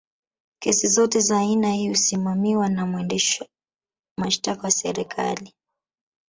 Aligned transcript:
kesi 0.59 0.87
zote 0.87 1.19
za 1.19 1.37
aina 1.39 1.71
hii 1.73 1.87
husimamiwa 1.89 2.69
na 2.69 2.85
mwendesha 2.85 3.45
mashtaka 4.17 4.63
wa 4.63 4.71
serikali 4.71 5.53